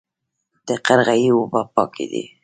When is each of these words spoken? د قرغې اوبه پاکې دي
د 0.67 0.69
قرغې 0.85 1.27
اوبه 1.35 1.61
پاکې 1.75 2.05
دي 2.11 2.23